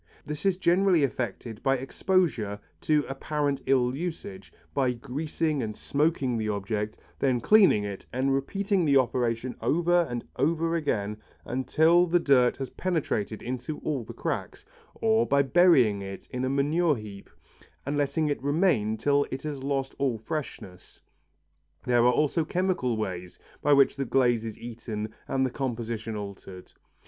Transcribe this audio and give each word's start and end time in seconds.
This 0.25 0.47
is 0.47 0.57
generally 0.57 1.03
effected 1.03 1.61
by 1.61 1.77
exposure 1.77 2.59
to 2.81 3.05
apparent 3.07 3.61
ill 3.67 3.95
usage, 3.95 4.51
by 4.73 4.93
greasing 4.93 5.61
and 5.61 5.77
smoking 5.77 6.39
the 6.39 6.49
object, 6.49 6.97
then 7.19 7.39
cleaning 7.39 7.83
it 7.83 8.03
and 8.11 8.33
repeating 8.33 8.83
the 8.83 8.97
operation 8.97 9.55
over 9.61 10.07
and 10.09 10.25
over 10.37 10.75
again 10.75 11.17
till 11.67 12.07
the 12.07 12.17
dirt 12.19 12.57
has 12.57 12.71
penetrated 12.71 13.43
into 13.43 13.77
all 13.81 14.03
the 14.03 14.11
cracks, 14.11 14.65
or 14.95 15.27
by 15.27 15.43
burying 15.43 16.01
it 16.01 16.27
in 16.31 16.43
a 16.45 16.49
manure 16.49 16.95
heap 16.95 17.29
and 17.85 17.95
letting 17.95 18.27
it 18.27 18.41
remain 18.41 18.97
till 18.97 19.27
it 19.29 19.43
has 19.43 19.61
lost 19.63 19.93
all 19.99 20.17
freshness. 20.17 20.99
There 21.85 22.03
are 22.03 22.11
also 22.11 22.43
chemical 22.43 22.97
ways 22.97 23.37
by 23.61 23.73
which 23.73 23.97
the 23.97 24.05
glaze 24.05 24.45
is 24.45 24.57
eaten 24.57 25.13
and 25.27 25.45
its 25.45 25.55
composition 25.55 26.15
altered. 26.15 26.73